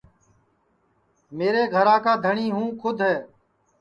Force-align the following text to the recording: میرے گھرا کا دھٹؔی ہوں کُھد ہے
میرے 1.37 1.63
گھرا 1.73 1.97
کا 2.05 2.13
دھٹؔی 2.23 2.47
ہوں 2.55 2.67
کُھد 2.81 2.97
ہے 3.07 3.15